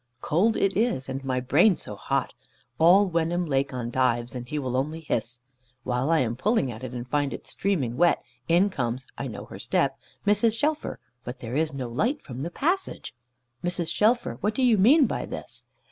Cold 0.21 0.57
it 0.57 0.75
is, 0.75 1.07
and 1.07 1.23
my 1.23 1.39
brain 1.39 1.77
so 1.77 1.95
hot. 1.95 2.33
All 2.79 3.05
Wenham 3.05 3.45
lake 3.45 3.71
on 3.71 3.91
Dives, 3.91 4.33
and 4.33 4.49
he 4.49 4.57
will 4.57 4.75
only 4.75 5.01
hiss. 5.01 5.41
While 5.83 6.09
I 6.09 6.21
am 6.21 6.35
pulling 6.35 6.71
at 6.71 6.83
it, 6.83 6.95
and 6.95 7.07
find 7.07 7.31
it 7.35 7.45
streaming 7.45 7.97
wet, 7.97 8.23
in 8.47 8.71
comes 8.71 9.05
I 9.15 9.27
know 9.27 9.45
her 9.45 9.59
step 9.59 9.99
Mrs. 10.25 10.57
Shelfer. 10.57 10.97
But 11.23 11.39
there 11.39 11.55
is 11.55 11.71
no 11.71 11.87
light 11.87 12.19
from 12.19 12.41
the 12.41 12.49
passage! 12.49 13.13
"Mrs. 13.63 13.89
Shelfer, 13.89 14.39
what 14.41 14.55
do 14.55 14.63
you 14.63 14.75
mean 14.79 15.05
by 15.05 15.27
this?" 15.27 15.67